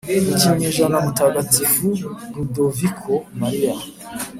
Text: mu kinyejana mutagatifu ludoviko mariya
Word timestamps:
mu 0.27 0.33
kinyejana 0.41 0.97
mutagatifu 1.05 1.87
ludoviko 2.35 3.13
mariya 3.39 3.75